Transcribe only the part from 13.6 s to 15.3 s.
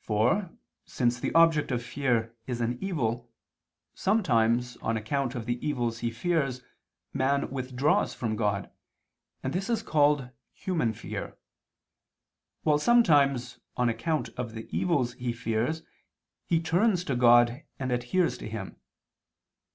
on account of the evils